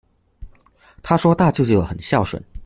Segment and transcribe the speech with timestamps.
[1.03, 2.43] 她说大舅舅很孝顺